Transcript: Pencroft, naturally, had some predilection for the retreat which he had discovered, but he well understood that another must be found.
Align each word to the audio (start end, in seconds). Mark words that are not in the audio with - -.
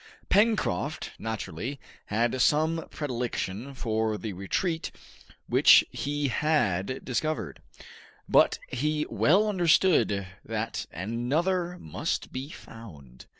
Pencroft, 0.29 1.11
naturally, 1.19 1.79
had 2.07 2.41
some 2.41 2.87
predilection 2.89 3.75
for 3.75 4.17
the 4.17 4.33
retreat 4.33 4.89
which 5.45 5.85
he 5.91 6.29
had 6.29 7.05
discovered, 7.05 7.61
but 8.27 8.57
he 8.69 9.05
well 9.11 9.47
understood 9.47 10.25
that 10.43 10.87
another 10.91 11.77
must 11.77 12.31
be 12.31 12.49
found. 12.49 13.27